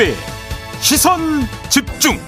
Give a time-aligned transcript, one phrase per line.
[0.00, 0.14] 김종배
[0.80, 1.20] 시선
[1.68, 2.18] 집중.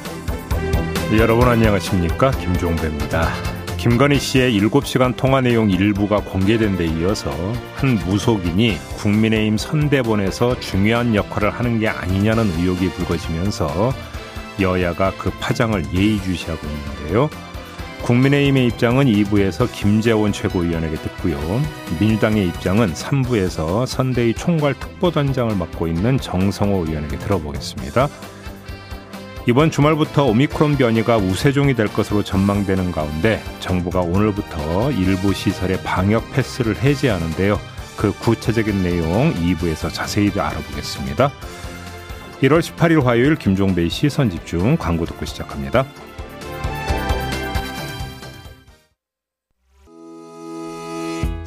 [1.16, 2.30] 여러분 안녕하십니까?
[2.32, 3.32] 김종배입니다.
[3.78, 7.30] 김건희 씨의 7시간 통화 내용 일부가 공개된 데 이어서
[7.74, 13.92] 한 무속인이 국민의힘 선대본에서 중요한 역할을 하는 게 아니냐는 의혹이 불거지면서
[14.60, 17.30] 여야가 그 파장을 예의주시하고 있는데요.
[18.02, 21.38] 국민의힘의 입장은 2부에서 김재원 최고위원에게 듣고요.
[22.00, 28.08] 민주당의 입장은 3부에서 선대위 총괄 특보단장을 맡고 있는 정성호 의원에게 들어보겠습니다.
[29.46, 36.76] 이번 주말부터 오미크론 변이가 우세종이 될 것으로 전망되는 가운데 정부가 오늘부터 일부 시설의 방역 패스를
[36.76, 37.58] 해제하는데요.
[37.96, 41.30] 그 구체적인 내용 2부에서 자세히 알아보겠습니다.
[42.42, 45.86] 1월 18일 화요일 김종배의 시선 집중 광고 듣고 시작합니다.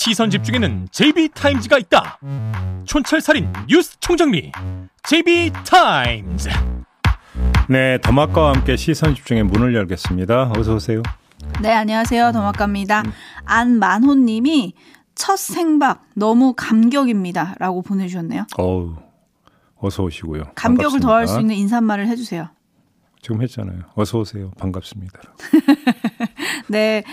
[0.00, 2.18] 시선 집중에는 JB타임즈가 있다.
[2.86, 4.50] 촌철살인 뉴스 총정리
[5.02, 6.48] JB타임즈.
[7.68, 10.52] 네, 더마카와 함께 시선 집중의 문을 열겠습니다.
[10.56, 11.02] 어서 오세요.
[11.60, 12.32] 네, 안녕하세요.
[12.32, 13.02] 더마카입니다.
[13.02, 13.12] 음.
[13.44, 14.72] 안만호 님이
[15.14, 18.46] 첫 생박 너무 감격입니다 라고 보내주셨네요.
[18.56, 18.96] 어우,
[19.76, 20.44] 어서 오시고요.
[20.54, 22.48] 감격을 더할 수 있는 인사말을 해주세요.
[23.20, 23.80] 지금 했잖아요.
[23.96, 24.50] 어서 오세요.
[24.58, 25.20] 반갑습니다.
[26.68, 27.04] 네.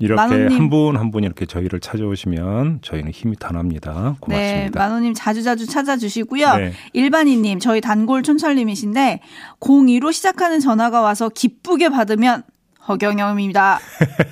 [0.00, 4.16] 이렇게 한 분 한 분 이렇게 저희를 찾아오시면 저희는 힘이 더 납니다.
[4.20, 4.34] 고맙습니다.
[4.36, 6.56] 네, 만호님 자주자주 찾아주시고요.
[6.56, 6.72] 네.
[6.92, 9.20] 일반인님, 저희 단골 촌철님이신데
[9.60, 12.42] 02로 시작하는 전화가 와서 기쁘게 받으면
[12.88, 13.78] 허경영입니다.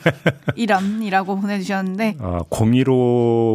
[0.56, 2.16] 이런이라고 보내주셨는데.
[2.20, 2.88] 아, 02로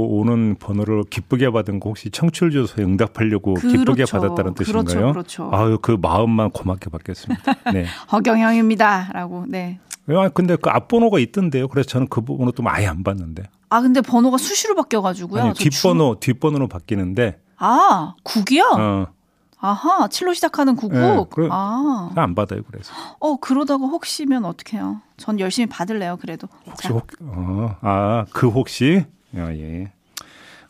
[0.10, 3.78] 오는 번호를 기쁘게 받은 거 혹시 청취율 조사에 응답하려고 그렇죠.
[3.78, 4.84] 기쁘게 받았다는 뜻인가요?
[4.84, 5.50] 그렇죠, 그렇죠.
[5.52, 7.54] 아유, 그 마음만 고맙게 받겠습니다.
[7.74, 7.86] 네.
[8.12, 9.10] 허경영입니다.
[9.14, 9.80] 라고, 네.
[10.08, 11.68] 아, 근데 그 앞번호가 있던데요.
[11.68, 13.44] 그래서 저는 그 번호 또 아예 안 봤는데.
[13.70, 15.42] 아, 근데 번호가 수시로 바뀌어가지고요.
[15.42, 16.28] 아니, 뒷번호, 주...
[16.28, 17.40] 뒷번호로 바뀌는데.
[17.58, 18.64] 아, 국이요?
[18.78, 19.08] 어.
[19.60, 21.00] 아하, 7로 시작하는 국국?
[21.00, 22.12] 네, 그래, 아.
[22.16, 22.94] 안 받아요, 그래서.
[23.20, 25.02] 어, 그러다가 혹시면 어떡해요?
[25.16, 26.50] 전 열심히 받을래요, 그래도.
[26.68, 29.06] 혹시, 혹, 어, 아, 그 혹시?
[29.36, 29.94] 아, 예.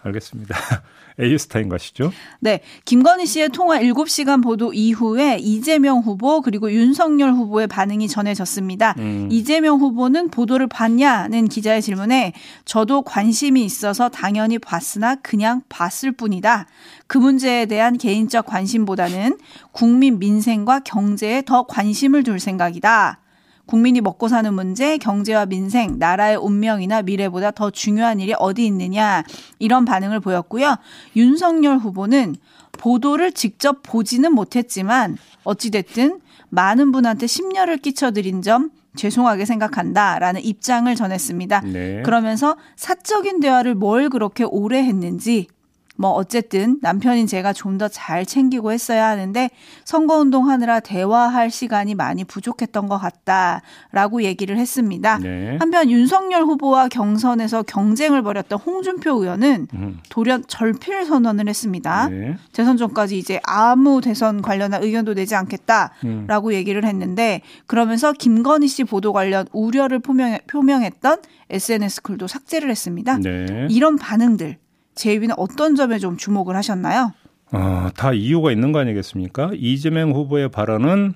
[0.03, 0.55] 알겠습니다.
[1.19, 2.11] 에이스타인 가시죠?
[2.39, 2.61] 네.
[2.85, 8.95] 김건희 씨의 통화 7시간 보도 이후에 이재명 후보 그리고 윤석열 후보의 반응이 전해졌습니다.
[8.97, 9.29] 음.
[9.31, 12.33] 이재명 후보는 보도를 봤냐는 기자의 질문에
[12.65, 16.67] 저도 관심이 있어서 당연히 봤으나 그냥 봤을 뿐이다.
[17.07, 19.37] 그 문제에 대한 개인적 관심보다는
[19.71, 23.22] 국민 민생과 경제에 더 관심을 둘 생각이다.
[23.65, 29.23] 국민이 먹고 사는 문제, 경제와 민생, 나라의 운명이나 미래보다 더 중요한 일이 어디 있느냐
[29.59, 30.75] 이런 반응을 보였고요.
[31.15, 32.35] 윤석열 후보는
[32.73, 36.19] 보도를 직접 보지는 못했지만 어찌됐든
[36.49, 41.61] 많은 분한테 심려를 끼쳐드린 점 죄송하게 생각한다라는 입장을 전했습니다.
[41.61, 42.01] 네.
[42.03, 45.47] 그러면서 사적인 대화를 뭘 그렇게 오래 했는지
[45.95, 49.49] 뭐 어쨌든 남편인 제가 좀 더 잘 챙기고 했어야 하는데
[49.85, 55.19] 선거 운동 하느라 대화할 시간이 많이 부족했던 것 같다라고 얘기를 했습니다.
[55.19, 55.57] 네.
[55.59, 59.99] 한편 윤석열 후보와 경선에서 경쟁을 벌였던 홍준표 의원은 음.
[60.09, 62.07] 돌연 절필 선언을 했습니다.
[62.09, 62.35] 네.
[62.51, 66.53] 대선 전까지 이제 아무 대선 관련한 의견도 내지 않겠다라고 음.
[66.53, 71.17] 얘기를 했는데 그러면서 김건희 씨 보도 관련 우려를 표명, 표명했던
[71.49, 73.17] SNS 글도 삭제를 했습니다.
[73.17, 73.67] 네.
[73.69, 74.57] 이런 반응들
[74.95, 77.13] 제이비는 어떤 점에 좀 주목을 하셨나요?
[77.51, 79.51] 어, 다 이유가 있는 거 아니겠습니까?
[79.55, 81.13] 이재명 후보의 발언은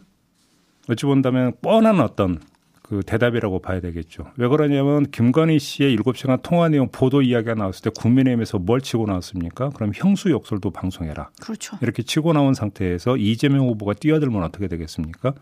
[0.90, 2.40] 어찌 본다면 뻔한 어떤
[2.82, 4.28] 그 대답이라고 봐야 되겠죠.
[4.38, 9.72] 왜 그러냐면 김건희 씨의 7시간 통화 내용 보도 이야기가 나왔을 때 국민의힘에서 뭘 치고 나왔습니까?
[9.72, 11.30] 그럼 형수 욕설도 방송해라.
[11.42, 11.78] 그렇죠.
[11.82, 15.34] 이렇게 치고 나온 상태에서 이재명 후보가 뛰어들면 어떻게 되겠습니까?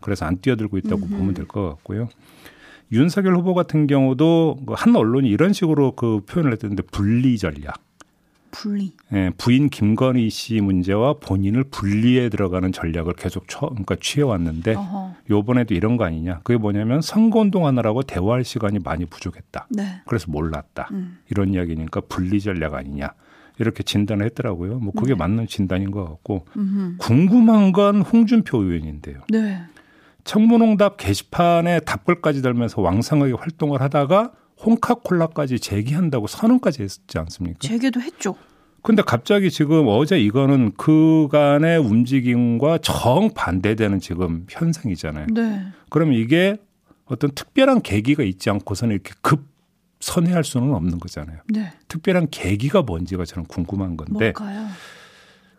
[0.00, 1.16] 그래서 안 뛰어들고 있다고 음흠.
[1.16, 2.08] 보면 될 것 같고요.
[2.92, 7.82] 윤석열 후보 같은 경우도 그한 언론이 이런 식으로 그 표현을 했던데 분리 전략.
[8.50, 8.92] 분리.
[9.12, 15.14] 예, 부인 김건희 씨 문제와 본인을 분리해 들어가는 전략을 계속 처, 그러니까 취해왔는데 어허.
[15.30, 16.40] 요번에도 이런 거 아니냐.
[16.44, 19.68] 그게 뭐냐면 선거 운동 하느라고 대화할 시간이 많이 부족했다.
[19.70, 20.00] 네.
[20.06, 20.88] 그래서 몰랐다.
[20.92, 21.18] 음.
[21.30, 23.10] 이런 이야기니까 분리 전략 아니냐.
[23.58, 24.78] 이렇게 진단을 했더라고요.
[24.78, 25.14] 뭐 그게 네.
[25.16, 26.96] 맞는 진단인 것 같고 음흠.
[26.98, 29.22] 궁금한 건 홍준표 의원인데요.
[29.30, 29.62] 네.
[30.24, 34.32] 청문홍답 게시판에 답글까지 달면서 왕성하게 활동을 하다가
[34.64, 37.58] 홍카콜라까지 제기한다고 선언까지 했지 않습니까?
[37.60, 38.34] 제기도 했죠.
[38.82, 45.26] 근데 갑자기 지금 어제 이거는 그간의 움직임과 정반대되는 지금 현상이잖아요.
[45.32, 45.66] 네.
[45.90, 46.56] 그러면 이게
[47.06, 49.46] 어떤 특별한 계기가 있지 않고서는 이렇게 급
[50.00, 51.38] 선회할 수는 없는 거잖아요.
[51.48, 51.72] 네.
[51.88, 54.68] 특별한 계기가 뭔지가 저는 궁금한 건데 뭘까요?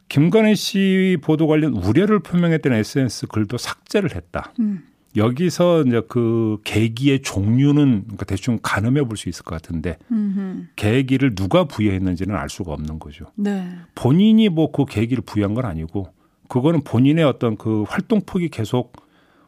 [0.09, 4.51] 김건희 씨 보도 관련 우려를 표명했던 SNS 글도 삭제를 했다.
[4.59, 4.83] 음.
[5.15, 10.67] 여기서 이제 그 계기의 종류는 그러니까 대충 가늠해 볼 수 있을 것 같은데 음흠.
[10.75, 13.25] 계기를 누가 부여했는지는 알 수가 없는 거죠.
[13.35, 13.71] 네.
[13.95, 16.13] 본인이 뭐 그 계기를 부여한 건 아니고
[16.47, 18.93] 그거는 본인의 어떤 그 활동 폭이 계속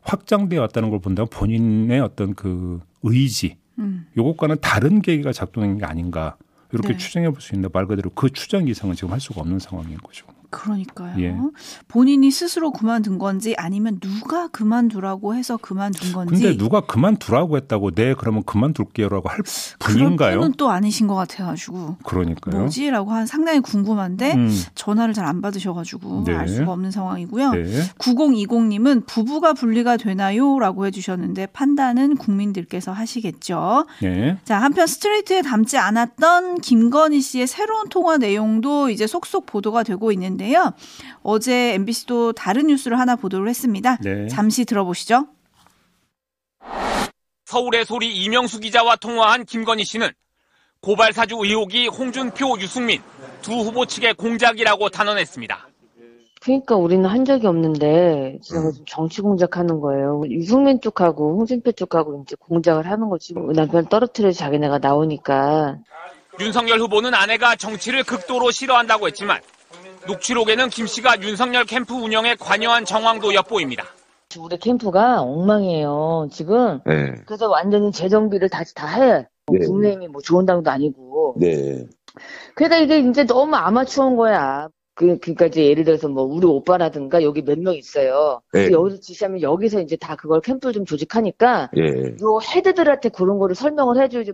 [0.01, 4.07] 확장되어 왔다는 걸 본다면 본인의 어떤 그 의지 음.
[4.17, 6.37] 요것과는 다른 계기가 작동한 게 아닌가
[6.71, 6.97] 이렇게 네.
[6.97, 10.25] 추정해 볼 수 있는데 말 그대로 그 추정 이상은 지금 할 수가 없는 상황인 거죠.
[10.51, 11.19] 그러니까요.
[11.19, 11.35] 예.
[11.87, 16.33] 본인이 스스로 그만둔 건지 아니면 누가 그만두라고 해서 그만둔 건지.
[16.33, 19.39] 근데 누가 그만두라고 했다고 네 그러면 그만둘게요라고 할
[19.79, 20.39] 그런 분인가요?
[20.39, 22.59] 분은 또 아니신 것 같아가지고 그러니까요.
[22.61, 26.33] 뭐지라고 한 상당히 궁금한데 음, 전화를 잘 안 받으셔가지고 네.
[26.35, 27.51] 알 수가 없는 상황이고요.
[27.51, 27.63] 네.
[27.99, 33.85] 9020님은 부부가 분리가 되나요?라고 해주셨는데 판단은 국민들께서 하시겠죠.
[34.01, 34.37] 네.
[34.43, 40.40] 자 한편 스트레이트에 담지 않았던 김건희 씨의 새로운 통화 내용도 이제 속속 보도가 되고 있는데
[40.53, 40.73] 요.
[41.23, 43.97] 어제 MBC도 다른 뉴스를 하나 보도를 했습니다.
[43.97, 44.27] 네.
[44.27, 45.27] 잠시 들어보시죠.
[47.45, 50.09] 서울의 소리 이명수 기자와 통화한 김건희 씨는
[50.81, 53.01] 고발 사주 의혹이 홍준표, 유승민
[53.41, 55.67] 두 후보 측의 공작이라고 단언했습니다.
[56.41, 60.23] 그러니까 우리는 한 적이 없는데 제가 좀 정치 공작하는 거예요.
[60.27, 63.35] 유승민 쪽하고 홍준표 쪽하고 이제 공작을 하는 거지.
[63.53, 65.77] 남편 떨어뜨려 자기네가 나오니까
[66.39, 69.39] 윤석열 후보는 아내가 정치를 극도로 싫어한다고 했지만
[70.07, 73.85] 녹취록에는 김 씨가 윤석열 캠프 운영에 관여한 정황도 엿보입니다.
[74.39, 76.29] 우리 캠프가 엉망이에요.
[76.31, 77.13] 지금 네.
[77.25, 79.27] 그래서 완전히 재정비를 다시 다 해.
[79.47, 79.65] 뭐 네.
[79.65, 81.35] 국내임이 뭐 좋은 당도 아니고.
[81.37, 81.85] 네.
[82.55, 84.69] 그러니까 이게 이제 너무 아마추어인 거야.
[84.93, 88.41] 그, 그니까 이제 예를 들어서 뭐 우리 오빠라든가 여기 몇 명 있어요.
[88.53, 88.67] 네.
[88.67, 91.81] 그래서 여기서 지시하면 여기서 이제 다 그걸 캠프를 좀 조직하니까 예.
[92.21, 94.33] 요 헤드들한테 그런 거를 설명을 해줘야지.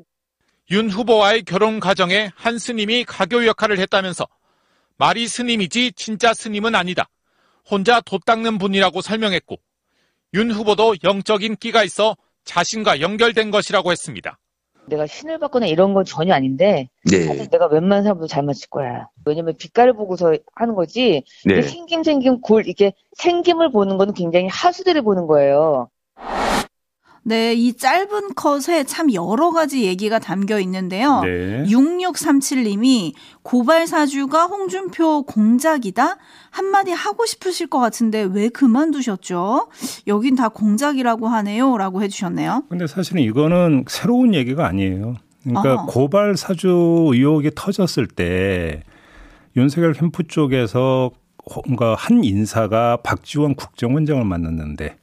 [0.71, 4.27] 윤 후보와의 결혼 과정에 한 스님이 가교 역할을 했다면서
[4.97, 7.09] 말이 스님이지 진짜 스님은 아니다.
[7.69, 9.57] 혼자 돛 닦는 분이라고 설명했고
[10.33, 12.15] 윤 후보도 영적인 끼가 있어
[12.45, 14.39] 자신과 연결된 것이라고 했습니다.
[14.87, 17.47] 내가 신을 받거나 이런 건 전혀 아닌데 사실 네.
[17.47, 19.07] 내가 웬만한 사람도 잘 맞을 거야.
[19.25, 21.23] 왜냐면 빛깔을 보고서 하는 거지.
[21.45, 21.61] 네.
[21.61, 25.89] 생김 생김 골 이게 생김을 보는 거는 굉장히 하수들을 보는 거예요.
[27.27, 31.23] 네, 이 짧은 컷에 참 여러 가지 얘기가 담겨 있는데요.
[31.23, 31.65] 네.
[31.65, 36.19] 6637님이 고발 사주가 홍준표 공작이다?
[36.51, 39.67] 한마디 하고 싶으실 것 같은데 왜 그만두셨죠?
[40.07, 41.77] 여긴 다 공작이라고 하네요.
[41.77, 42.63] 라고 해주셨네요.
[42.69, 45.15] 근데 사실은 이거는 새로운 얘기가 아니에요.
[45.43, 45.85] 그러니까 아하.
[45.85, 48.83] 고발 사주 의혹이 터졌을 때
[49.57, 51.11] 윤석열 캠프 쪽에서
[51.67, 54.95] 뭔가 한 인사가 박지원 국정원장을 만났는데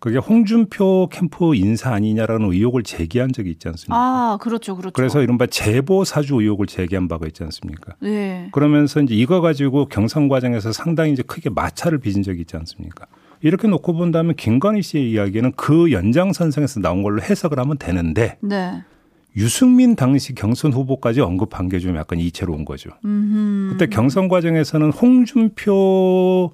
[0.00, 3.96] 그게 홍준표 캠프 인사 아니냐라는 의혹을 제기한 적이 있지 않습니까?
[3.96, 4.76] 아, 그렇죠.
[4.76, 4.92] 그렇죠.
[4.92, 7.94] 그래서 이른바 제보 사주 의혹을 제기한 바가 있지 않습니까?
[8.00, 8.48] 네.
[8.52, 13.06] 그러면서 이제 이거 가지고 경선 과정에서 상당히 이제 크게 마찰을 빚은 적이 있지 않습니까?
[13.40, 18.82] 이렇게 놓고 본다면 김건희 씨의 이야기는 그 연장선상에서 나온 걸로 해석을 하면 되는데 네.
[19.36, 22.90] 유승민 당시 경선 후보까지 언급한 게 좀 약간 이채로운 거죠.
[23.04, 23.68] 음.
[23.72, 26.50] 그때 경선 과정에서는 홍준표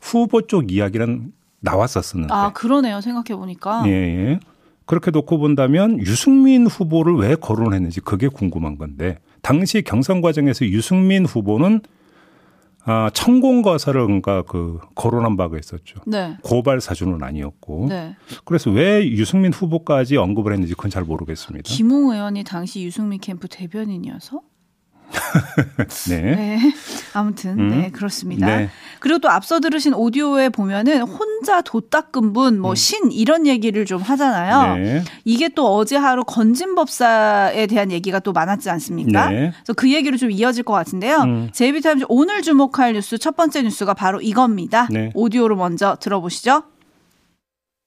[0.00, 2.32] 후보 쪽 이야기는 나왔었었는데.
[2.32, 3.00] 아, 그러네요.
[3.00, 3.84] 생각해 보니까.
[3.86, 4.40] 예, 예.
[4.86, 11.82] 그렇게 놓고 본다면 유승민 후보를 왜 거론했는지 그게 궁금한 건데 당시 경선 과정에서 유승민 후보는
[12.84, 16.00] 아, 천공거사를 그러니까 그 거론한 바가 있었죠.
[16.06, 16.38] 네.
[16.42, 17.86] 고발 사주는 아니었고.
[17.90, 18.16] 네.
[18.46, 21.68] 그래서 왜 유승민 후보까지 언급을 했는지 그건 잘 모르겠습니다.
[21.68, 24.40] 김웅 의원이 당시 유승민 캠프 대변인이어서?
[26.08, 26.20] 네.
[26.34, 26.58] 네.
[27.14, 27.68] 아무튼, 음.
[27.70, 28.46] 네, 그렇습니다.
[28.46, 28.70] 네.
[29.00, 34.00] 그리고 또 앞서 들으신 오디오에 보면은 혼자 돛 닦은 분, 뭐 신 이런 얘기를 좀
[34.02, 34.74] 하잖아요.
[34.74, 34.82] 음.
[34.82, 35.04] 네.
[35.24, 39.30] 이게 또 어제 하루 건진법사에 대한 얘기가 또 많았지 않습니까?
[39.30, 39.52] 네.
[39.56, 41.18] 그래서 그 얘기로 좀 이어질 것 같은데요.
[41.22, 41.50] 음.
[41.52, 44.86] 제이비타임즈 오늘 주목할 뉴스 첫 번째 뉴스가 바로 이겁니다.
[44.90, 45.10] 네.
[45.14, 46.62] 오디오로 먼저 들어보시죠.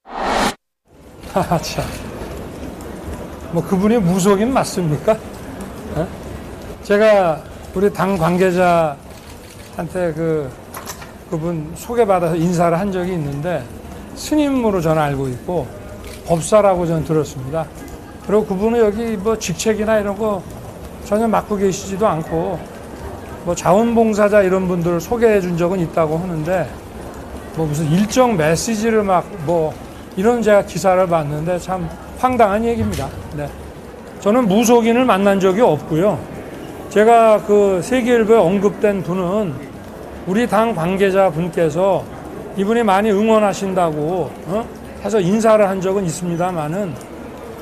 [1.34, 1.84] 아, 참.
[3.52, 5.16] 뭐 그분이 무속인 맞습니까?
[5.96, 6.06] 예?
[6.82, 7.42] 제가
[7.74, 8.96] 우리 당 관계자
[9.76, 10.50] 한테 그
[11.30, 13.62] 그분 소개받아서 인사를 한 적이 있는데
[14.14, 15.66] 스님으로 저는 알고 있고
[16.26, 17.66] 법사라고 저는 들었습니다.
[18.26, 20.42] 그리고 그분은 여기 뭐 직책이나 이런 거
[21.04, 22.58] 전혀 맡고 계시지도 않고
[23.44, 26.68] 뭐 자원봉사자 이런 분들을 소개해 준 적은 있다고 하는데
[27.56, 29.74] 뭐 무슨 일정 메시지를 막 뭐
[30.16, 31.88] 이런 제가 기사를 봤는데 참
[32.18, 33.08] 황당한 얘기입니다.
[33.34, 33.48] 네.
[34.20, 36.18] 저는 무속인을 만난 적이 없고요.
[36.92, 39.54] 제가 그 세계일보에 언급된 분은
[40.26, 42.04] 우리 당 관계자 분께서
[42.58, 44.68] 이분이 많이 응원하신다고 어?
[45.02, 46.94] 해서 인사를 한 적은 있습니다만은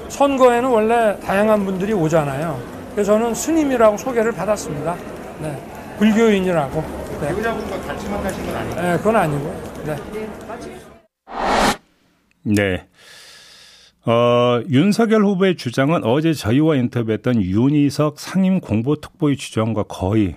[0.09, 2.59] 선거에는 원래 다양한 분들이 오잖아요.
[2.93, 4.97] 그래서 저는 스님이라고 소개를 받았습니다.
[5.41, 5.57] 네.
[5.99, 6.85] 불교인이라고.
[7.21, 7.29] 네.
[7.29, 8.83] 여자분과 같이 만나신 건 아니에요?
[8.83, 9.63] 네, 그건 아니고.
[9.87, 9.97] 네.
[12.43, 12.87] 네.
[14.07, 20.37] 어, 윤석열 후보의 주장은 어제 저희와 인터뷰했던 윤희석 상임 공보특보의 주장과 거의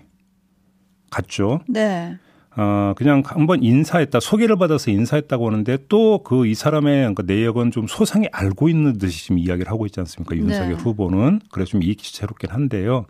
[1.09, 1.61] 같죠.
[1.67, 2.17] 네.
[2.55, 7.87] 어, 그냥 한번 인사했다, 소개를 받아서 인사했다고 하는데 또 그 이 사람의 그 내역은 좀
[7.87, 10.35] 소상히 알고 있는 듯이 지금 이야기를 하고 있지 않습니까?
[10.35, 10.83] 윤석열 네.
[10.83, 11.39] 후보는.
[11.51, 13.05] 그래서 좀 이익지체롭긴 한데요.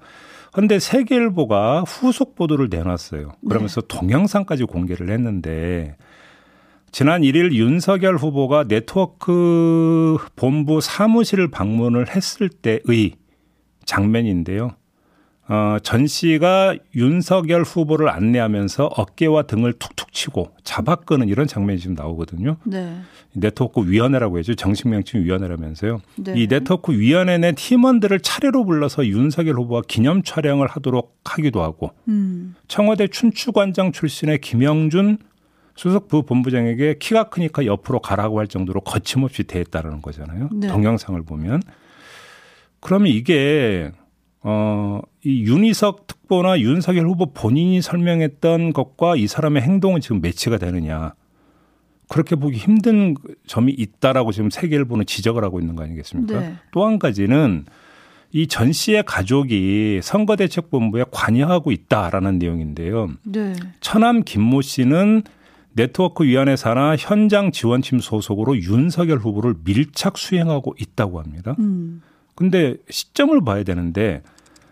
[0.54, 3.32] 그런데 세계일보가 후속 보도를 내놨어요.
[3.50, 5.98] 그러면서 동영상까지 공개를 했는데
[6.94, 13.14] 지난 1일 윤석열 후보가 네트워크 본부 사무실을 방문을 했을 때의
[13.84, 14.76] 장면인데요.
[15.50, 22.58] 어, 전 씨가 윤석열 후보를 안내하면서 어깨와 등을 툭툭 치고 잡아끄는 이런 장면이 지금 나오거든요.
[22.64, 22.96] 네.
[23.34, 24.54] 네트워크 위원회라고 해죠.
[24.54, 26.00] 정식 명칭 위원회라면서요.
[26.18, 26.34] 네.
[26.38, 32.54] 이 네트워크 위원회 내 팀원들을 차례로 불러서 윤석열 후보와 기념 촬영을 하도록 하기도 하고 음.
[32.68, 35.18] 청와대 춘추관장 출신의 김영준
[35.76, 40.50] 수석 부 본부장에게 키가 크니까 옆으로 가라고 할 정도로 거침없이 대했다라는 거잖아요.
[40.54, 40.68] 네.
[40.68, 41.62] 동영상을 보면.
[42.80, 43.92] 그러면 이게
[44.42, 51.14] 어, 이 윤희석 특보나 윤석열 후보 본인이 설명했던 것과 이 사람의 행동은 지금 매치가 되느냐.
[52.10, 53.16] 그렇게 보기 힘든
[53.48, 56.40] 점이 있다라고 지금 세계일보는 지적을 하고 있는 거 아니겠습니까?
[56.40, 56.56] 네.
[56.72, 57.66] 또한 가지는
[58.34, 63.10] 이 전 씨의 가족이 선거대책본부에 관여하고 있다라는 내용인데요.
[63.24, 63.54] 네.
[63.80, 65.24] 처남 김모 씨는
[65.76, 71.56] 네트워크 위원회 산하 현장 지원팀 소속으로 윤석열 후보를 밀착 수행하고 있다고 합니다.
[71.60, 72.02] 음.
[72.36, 74.22] 근데 시점을 봐야 되는데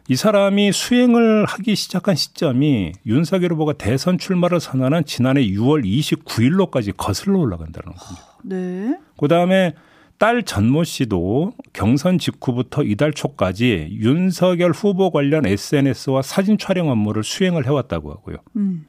[0.07, 7.39] 이 사람이 수행을 하기 시작한 시점이 윤석열 후보가 대선 출마를 선언한 지난해 6월 29일로까지 거슬러
[7.39, 8.37] 올라간다는 겁니다.
[8.43, 8.97] 네.
[9.17, 9.73] 그 다음에
[10.17, 17.65] 딸 전모 씨도 경선 직후부터 이달 초까지 윤석열 후보 관련 SNS와 사진 촬영 업무를 수행을
[17.65, 18.37] 해왔다고 하고요.
[18.55, 18.85] 음.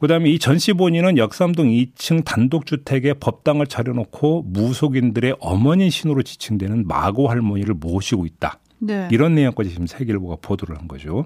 [0.00, 7.74] 그다음에 이 전씨 본인은 역삼동 2층 단독주택에 법당을 차려놓고 무속인들의 어머니 신으로 지칭되는 마고 할머니를
[7.74, 8.58] 모시고 있다.
[8.78, 9.08] 네.
[9.10, 11.24] 이런 내용까지 지금 세계일보가 보도를 한 거죠.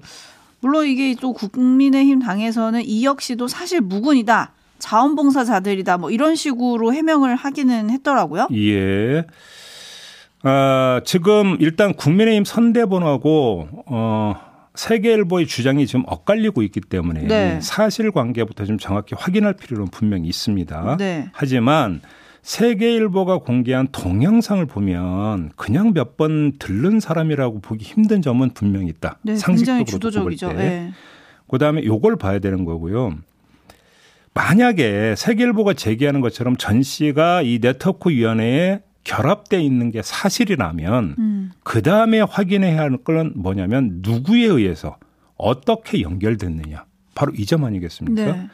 [0.59, 4.53] 물론 이게 또 국민의힘 당에서는 이 역시도 사실 무근이다.
[4.79, 5.97] 자원봉사자들이다.
[5.97, 8.47] 뭐 이런 식으로 해명을 하기는 했더라고요.
[8.53, 9.25] 예.
[10.41, 17.59] 아, 지금 일단 국민의힘 선대본하고 어 세계일보의 주장이 지금 엇갈리고 있기 때문에 네.
[17.61, 20.97] 사실관계부터 좀 정확히 확인할 필요는 분명히 있습니다.
[20.97, 21.29] 네.
[21.31, 22.01] 하지만
[22.41, 29.17] 세계일보가 공개한 동영상을 보면 그냥 몇 번 들른 사람이라고 보기 힘든 점은 분명히 있다.
[29.21, 30.47] 네, 상식적으로 주도적이죠.
[30.47, 30.63] 볼 때.
[30.63, 30.91] 네.
[31.49, 33.15] 그다음에 요걸 봐야 되는 거고요.
[34.33, 41.51] 만약에 세계일보가 제기하는 것처럼 전 씨가 이 네트워크 위원회에 결합돼 있는 게 사실이라면 음.
[41.63, 44.97] 그 다음에 확인해야 할 건 뭐냐면 누구에 의해서
[45.37, 46.85] 어떻게 연결됐느냐.
[47.15, 48.31] 바로 이 점 아니겠습니까?
[48.31, 48.47] 네.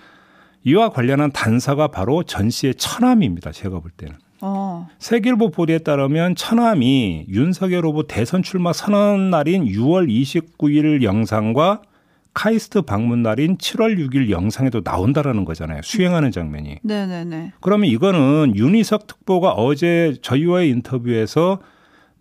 [0.63, 3.51] 이와 관련한 단서가 바로 전 씨의 처남입니다.
[3.51, 4.15] 제가 볼 때는.
[4.41, 4.87] 어.
[4.99, 11.81] 세계일보 보도에 따르면 처남이 윤석열 후보 대선 출마 선언 날인 6월 29일 영상과
[12.43, 15.81] 카이스트 방문 날인 7월 6일 영상에도 나온다라는 거잖아요.
[15.83, 16.77] 수행하는 장면이.
[16.83, 17.51] 네네네.
[17.59, 21.59] 그러면 이거는 윤희석 특보가 어제 저희와의 인터뷰에서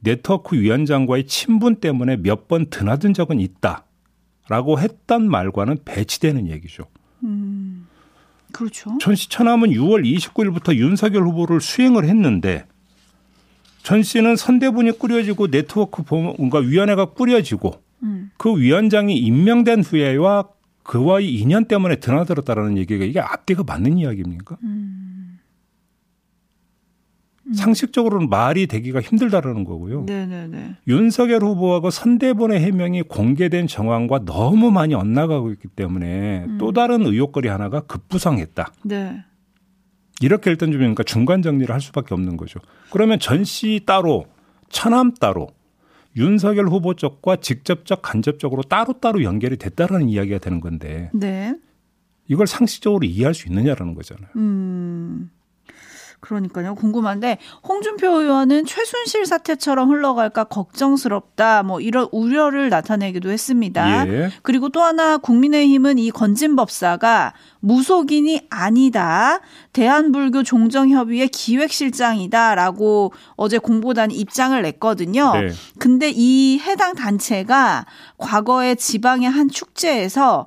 [0.00, 6.87] 네트워크 위원장과의 친분 때문에 몇 번 드나든 적은 있다라고 했던 말과는 배치되는 얘기죠.
[8.52, 8.98] 그렇죠.
[9.00, 12.64] 전씨 처남은 6월 29일부터 윤석열 후보를 수행을 했는데
[13.84, 17.88] 전 씨는 선대본이 꾸려지고 네트워크 뭔가 위원회가 꾸려지고 음.
[18.38, 20.49] 그 위원장이 임명된 후에와
[20.85, 24.57] 그와의 인연 때문에 드나들었다라는 얘기가 이게 앞뒤가 맞는 이야기입니까?
[27.54, 30.04] 상식적으로는 말이 되기가 힘들다라는 거고요.
[30.04, 30.76] 네네네.
[30.87, 37.80] 윤석열 후보하고 선대본의 해명이 공개된 정황과 너무 많이 엇나가고 있기 때문에 또 다른 의혹거리 하나가
[37.80, 38.73] 급부상했다.
[38.85, 39.25] 네.
[40.21, 42.61] 이렇게 일단 좀 그러니까 중간 정리를 할 수밖에 없는 거죠.
[42.90, 44.26] 그러면 전 씨 따로,
[44.68, 45.49] 처남 따로,
[46.18, 51.54] 윤석열 후보 쪽과 직접적, 간접적으로 따로따로 연결이 됐다라는 이야기가 되는 건데 네.
[52.26, 54.28] 이걸 상식적으로 이해할 수 있느냐라는 거잖아요.
[54.37, 55.30] 음.
[56.20, 56.75] 그러니까요.
[56.75, 61.62] 궁금한데 홍준표 의원은 최순실 사태처럼 흘러갈까 걱정스럽다.
[61.62, 64.08] 뭐 이런 우려를 나타내기도 했습니다.
[64.08, 64.30] 예.
[64.42, 69.40] 그리고 또 하나 국민의힘은 이 건진 법사가 무속인이 아니다.
[69.72, 75.32] 대한불교 종정협의회 기획실장이다라고 어제 공보단이 입장을 냈거든요.
[75.34, 75.50] 네.
[75.78, 80.46] 근데 이 해당 단체가 과거에 지방의 한 축제에서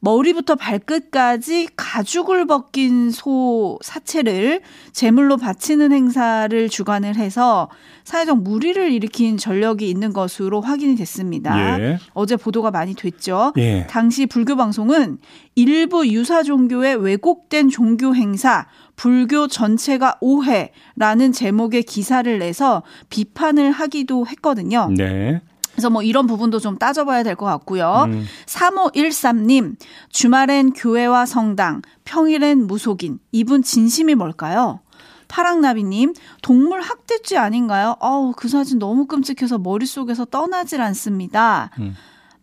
[0.00, 7.68] 머리부터 발끝까지 가죽을 벗긴 소 사체를 제물로 바치는 행사를 주관을 해서
[8.04, 11.80] 사회적 무리를 일으킨 전력이 있는 것으로 확인이 됐습니다.
[11.80, 11.98] 예.
[12.14, 13.52] 어제 보도가 많이 됐죠.
[13.58, 13.86] 예.
[13.88, 15.18] 당시 불교 방송은
[15.54, 18.66] 일부 유사 종교의 왜곡된 종교 행사
[18.96, 24.88] 불교 전체가 오해라는 제목의 기사를 내서 비판을 하기도 했거든요.
[24.96, 25.42] 네.
[25.80, 28.04] 그래서 뭐 이런 부분도 좀 따져봐야 될 것 같고요.
[28.08, 28.26] 음.
[28.44, 29.76] 3513님,
[30.10, 33.18] 주말엔 교회와 성당, 평일엔 무속인.
[33.32, 34.80] 이분 진심이 뭘까요?
[35.28, 37.96] 파랑나비님, 동물 학대죄 아닌가요?
[38.00, 41.70] 어우, 그 사진 너무 끔찍해서 머릿속에서 떠나질 않습니다.
[41.78, 41.94] 음.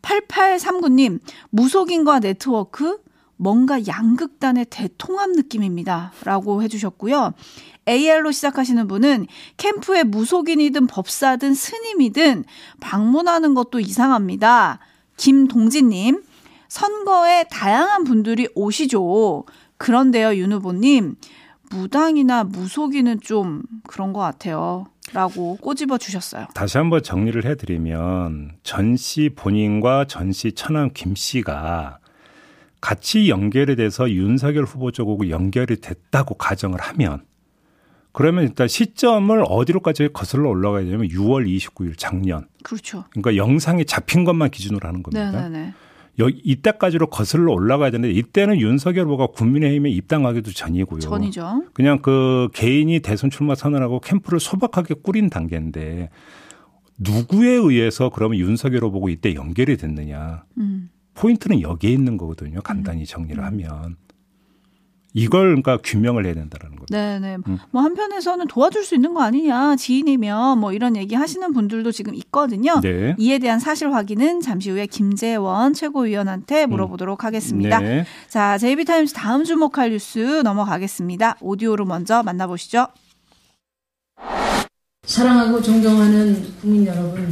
[0.02, 1.20] 8839님,
[1.52, 2.98] 무속인과 네트워크?
[3.38, 6.12] 뭔가 양극단의 대통합 느낌입니다.
[6.24, 7.34] 라고 해주셨고요.
[7.88, 9.28] AL로 시작하시는 분은
[9.58, 12.44] 캠프에 무속인이든 법사든 스님이든
[12.82, 14.80] 방문하는 것도 이상합니다.
[15.16, 16.22] 김동진님,
[16.68, 19.46] 선거에 다양한 분들이 오시죠.
[19.78, 21.16] 그런데요, 윤 후보님,
[21.70, 24.86] 무당이나 무속인은 좀 그런 것 같아요.
[25.14, 26.48] 라고 꼬집어 주셨어요.
[26.54, 32.00] 다시 한번 정리를 해드리면 전 씨 본인과 전 씨 처남 김 씨가
[32.82, 37.24] 같이 연결이 돼서 윤석열 후보 쪽하고 연결이 됐다고 가정을 하면
[38.12, 42.48] 그러면 일단 시점을 어디로까지 거슬러 올라가야 되냐면 6월 29일 작년.
[42.64, 43.04] 그렇죠.
[43.12, 45.32] 그러니까 영상이 잡힌 것만 기준으로 하는 겁니다.
[45.32, 45.74] 네네네.
[46.20, 51.00] 여, 이때까지로 거슬러 올라가야 되는데 이때는 윤석열 후보가 국민의힘에 입당하기도 전이고요.
[51.00, 51.66] 전이죠.
[51.74, 56.10] 그냥 그 개인이 대선 출마 선언하고 캠프를 소박하게 꾸린 단계인데
[56.98, 60.44] 누구에 의해서 그러면 윤석열 후보고 이때 연결이 됐느냐.
[60.58, 60.90] 음.
[61.18, 62.62] 포인트는 여기에 있는 거거든요.
[62.62, 63.98] 간단히 정리를 하면.
[65.14, 66.86] 이걸 그러니까 규명을 해야 된다는 거죠.
[66.92, 67.38] 네 네.
[67.48, 67.58] 음.
[67.72, 72.80] 뭐 한편에서는 도와줄 수 있는 거 아니냐 지인이면 뭐 이런 얘기 하시는 분들도 지금 있거든요.
[72.82, 73.16] 네.
[73.18, 77.80] 이에 대한 사실 확인은 잠시 후에 김재원 최고위원한테 물어보도록 하겠습니다.
[77.80, 78.06] 네.
[78.28, 81.38] 자, JB타임스 다음 주목할 뉴스 넘어가겠습니다.
[81.42, 82.86] 오디오로 먼저 만나보시죠.
[85.04, 87.28] 사랑하고 존경하는 국민 여러분,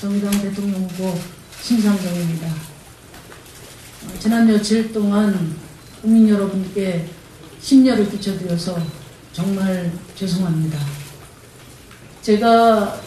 [0.00, 1.12] 정의당 대통령 후보
[1.60, 2.69] 심상정입니다.
[4.20, 5.56] 어, 지난 며칠 동안
[6.02, 7.08] 국민 여러분께
[7.58, 8.78] 심려를 끼쳐드려서
[9.32, 10.78] 정말 죄송합니다.
[12.20, 13.00] 제가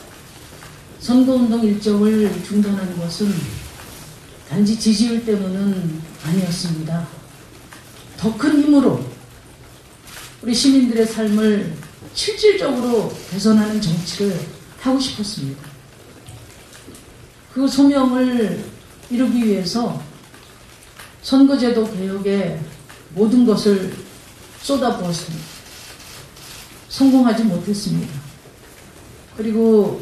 [1.00, 3.32] 선거운동 일정을 중단한 것은
[4.50, 7.08] 단지 지지율 때문은 아니었습니다.
[8.18, 9.06] 더 큰 힘으로
[10.42, 11.76] 우리 시민들의 삶을
[12.16, 14.40] 실질적으로 개선하는 정치를
[14.80, 15.62] 하고 싶었습니다.
[17.54, 18.64] 그 소명을
[19.12, 20.13] 이루기 위해서
[21.24, 22.60] 선거제도 개혁에
[23.16, 23.96] 모든 것을
[24.62, 25.46] 쏟아부었습니다.
[26.90, 28.14] 성공하지 못했습니다.
[29.36, 30.02] 그리고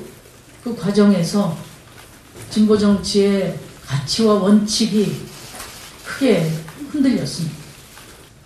[0.63, 1.57] 그 과정에서
[2.49, 5.15] 진보 정치의 가치와 원칙이
[6.05, 6.51] 크게
[6.91, 7.55] 흔들렸습니다.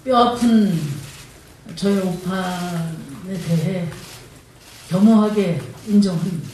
[0.03, 0.79] 뼈 아픈
[1.75, 3.89] 저의 오판에 대해
[4.89, 6.49] 겸허하게 인정합니다.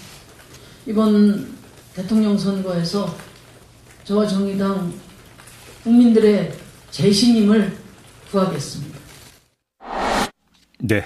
[0.85, 1.57] 이번
[1.93, 3.13] 대통령 선거에서
[4.05, 4.93] 저와 정의당
[5.83, 6.51] 국민들의
[6.91, 7.75] 재신임을
[8.31, 8.99] 구하겠습니다.
[10.79, 11.03] 네.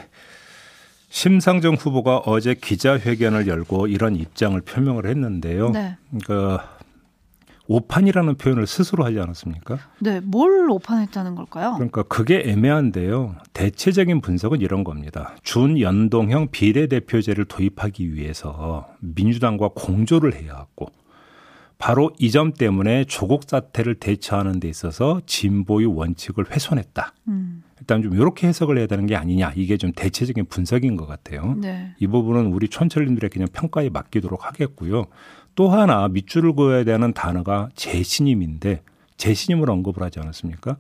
[1.09, 5.69] 심상정 후보가 어제 기자회견을 열고 이런 입장을 표명을 했는데요.
[5.69, 5.97] 네.
[6.09, 6.77] 그러니까
[7.67, 9.79] 오판이라는 표현을 스스로 하지 않았습니까?
[9.99, 11.73] 네, 뭘 오판했다는 걸까요?
[11.75, 13.38] 그러니까 그게 애매한데요.
[13.53, 15.35] 대체적인 분석은 이런 겁니다.
[15.43, 20.88] 준연동형 비례대표제를 도입하기 위해서 민주당과 공조를 해야 하고
[21.86, 27.13] 바로 이 점 때문에 조국 사태를 대처하는 데 있어서 진보의 원칙을 훼손했다.
[27.28, 29.54] 음, 일단 좀 이렇게 해석을 해야 되는 게 아니냐.
[29.56, 31.54] 이게 좀 대체적인 분석인 것 같아요.
[31.62, 31.93] 네.
[32.00, 35.06] 이 부분은 우리 촌철님들의 그냥 평가에 맡기도록 하겠고요.
[35.54, 38.82] 또 하나 밑줄을 그어야 되는 단어가 재신임인데
[39.17, 40.78] 재신임을 언급을 하지 않았습니까?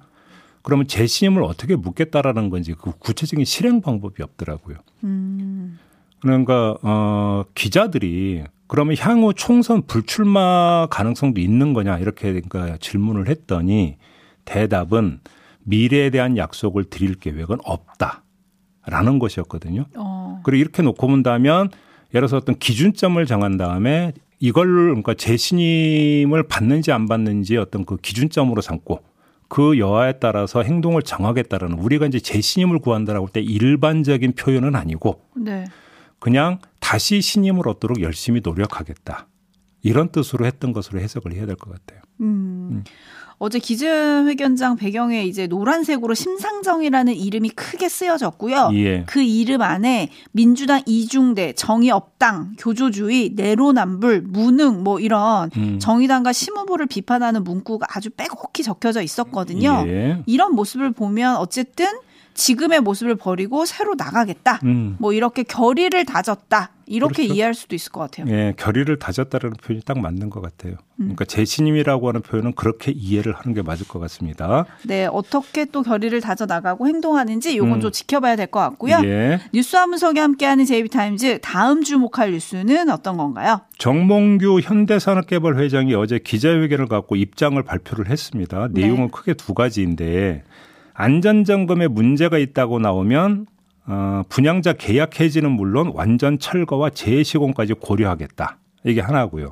[0.63, 4.77] 그러면 재신임을 어떻게 묻겠다라는 건지 그 구체적인 실행 방법이 없더라고요.
[5.03, 5.77] 음,
[6.19, 13.97] 그러니까 어 기자들이 그러면 향후 총선 불출마 가능성도 있는 거냐 이렇게 그러니까 질문을 했더니
[14.45, 15.19] 대답은
[15.63, 19.85] 미래에 대한 약속을 드릴 계획은 없다라는 것이었거든요.
[19.95, 21.69] 어, 그리고 이렇게 놓고 본다면
[22.13, 28.61] 예를 들어서 어떤 기준점을 정한 다음에 이걸 그러니까 재신임을 받는지 안 받는지 어떤 그 기준점으로
[28.61, 28.99] 삼고
[29.47, 35.65] 그 여하에 따라서 행동을 정하겠다라는 우리가 이제 재신임을 구한다라고 할 때 일반적인 표현은 아니고 네.
[36.19, 39.27] 그냥 다시 신임을 얻도록 열심히 노력하겠다.
[39.83, 42.01] 이런 뜻으로 했던 것으로 해석을 해야 될 것 같아요.
[42.21, 42.69] 음.
[42.71, 42.83] 음.
[43.37, 48.69] 어제 기자회견장 배경에 이제 노란색으로 심상정이라는 이름이 크게 쓰여졌고요.
[48.75, 49.03] 예.
[49.07, 55.79] 그 이름 안에 민주당 이중대, 정의업당, 교조주의, 내로남불, 무능 뭐 이런 음.
[55.79, 59.83] 정의당과 심후보를 비판하는 문구가 아주 빼곡히 적혀져 있었거든요.
[59.85, 60.23] 예.
[60.27, 61.87] 이런 모습을 보면 어쨌든
[62.35, 64.59] 지금의 모습을 버리고 새로 나가겠다.
[64.65, 64.97] 음.
[64.99, 66.71] 뭐 이렇게 결의를 다졌다.
[66.87, 67.33] 이렇게 그렇죠.
[67.33, 68.31] 이해할 수도 있을 것 같아요.
[68.31, 70.73] 예, 결의를 다졌다라는 표현이 딱 맞는 것 같아요.
[70.99, 71.15] 음.
[71.15, 74.65] 그러니까 재신임이라고 하는 표현은 그렇게 이해를 하는 게 맞을 것 같습니다.
[74.83, 77.81] 네, 어떻게 또 결의를 다져 나가고 행동하는지 요건 음.
[77.81, 79.01] 좀 지켜봐야 될 것 같고요.
[79.03, 79.39] 예.
[79.51, 83.61] 뉴스 한분석이 함께하는 제이비타임즈 다음 주목할 뉴스는 어떤 건가요?
[83.79, 88.67] 정몽규 현대산업개발 회장이 어제 기자회견을 갖고 입장을 발표를 했습니다.
[88.71, 88.81] 네.
[88.81, 90.43] 내용은 크게 두 가지인데
[90.95, 93.45] 안전점검에 문제가 있다고 나오면
[93.87, 98.57] 어, 분양자 계약 해지는 물론 완전 철거와 재시공까지 고려하겠다.
[98.85, 99.49] 이게 하나고요.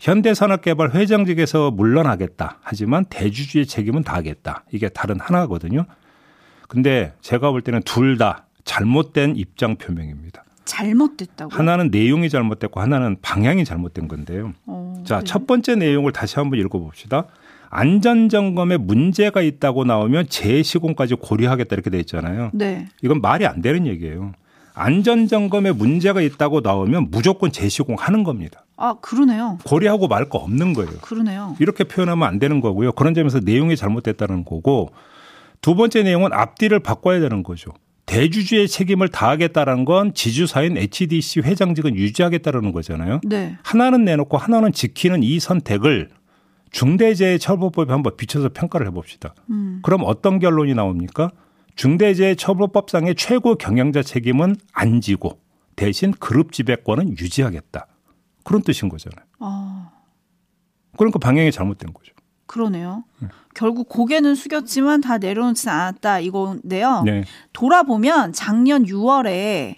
[0.00, 2.58] 현대산업개발 회장직에서 물러나겠다.
[2.62, 4.64] 하지만 대주주의 책임은 다하겠다.
[4.72, 5.84] 이게 다른 하나거든요.
[6.68, 10.42] 근데 제가 볼 때는 둘 다 잘못된 입장 표명입니다.
[10.64, 11.50] 잘못됐다고.
[11.52, 14.54] 하나는 내용이 잘못됐고 하나는 방향이 잘못된 건데요.
[14.66, 15.24] 어, 자, 네.
[15.24, 17.26] 첫 번째 내용을 다시 한번 읽어봅시다.
[17.74, 22.50] 안전 점검에 문제가 있다고 나오면 재시공까지 고려하겠다 이렇게 돼 있잖아요.
[22.52, 22.86] 네.
[23.02, 24.32] 이건 말이 안 되는 얘기예요.
[24.74, 28.66] 안전 점검에 문제가 있다고 나오면 무조건 재시공하는 겁니다.
[28.76, 29.58] 아, 그러네요.
[29.64, 30.90] 고려하고 말 거 없는 거예요.
[31.00, 31.56] 그러네요.
[31.60, 32.92] 이렇게 표현하면 안 되는 거고요.
[32.92, 34.90] 그런 점에서 내용이 잘못됐다는 거고
[35.62, 37.70] 두 번째 내용은 앞뒤를 바꿔야 되는 거죠.
[38.04, 43.20] 대주주의 책임을 다하겠다는 건 지주사인 HDC 회장직은 유지하겠다는 거잖아요.
[43.24, 43.56] 네.
[43.62, 46.10] 하나는 내놓고 하나는 지키는 이 선택을
[46.72, 49.34] 중대재해처벌법에 한번 비춰서 평가를 해봅시다.
[49.50, 49.80] 음.
[49.82, 51.30] 그럼 어떤 결론이 나옵니까?
[51.76, 55.40] 중대재해처벌법상의 최고 경영자 책임은 안 지고
[55.76, 57.86] 대신 그룹 지배권은 유지하겠다.
[58.44, 59.24] 그런 뜻인 거잖아요.
[59.38, 59.90] 아,
[60.96, 62.12] 그러니까 방향이 잘못된 거죠.
[62.46, 63.04] 그러네요.
[63.54, 67.02] 결국 고개는 숙였지만 다 내려놓지는 않았다 이건데요.
[67.04, 67.24] 네.
[67.54, 69.76] 돌아보면 작년 6월에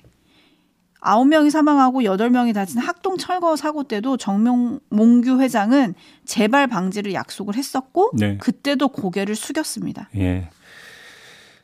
[1.05, 8.39] 9명이 사망하고 8명이 다친 학동 철거 사고 때도 정몽규 회장은 재발 방지를 약속을 했었고 네.
[8.39, 10.09] 그때도 고개를 숙였습니다.
[10.17, 10.49] 예.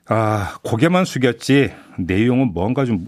[0.07, 3.05] 아, 고개만 숙였지 내용은 뭔가 좀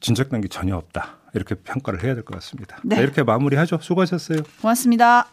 [0.00, 1.16] 진척된 게 전혀 없다.
[1.34, 2.76] 이렇게 평가를 해야 될 것 같습니다.
[2.84, 2.96] 네.
[2.96, 3.78] 자, 이렇게 마무리하죠.
[3.80, 4.40] 수고하셨어요.
[4.60, 5.28] 고맙습니다.